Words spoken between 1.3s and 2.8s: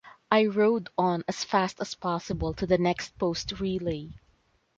fast as possible to the